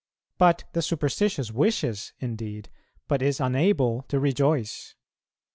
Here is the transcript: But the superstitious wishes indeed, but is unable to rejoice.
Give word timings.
But 0.39 0.63
the 0.73 0.81
superstitious 0.81 1.51
wishes 1.51 2.13
indeed, 2.17 2.71
but 3.07 3.21
is 3.21 3.39
unable 3.39 4.01
to 4.07 4.19
rejoice. 4.19 4.95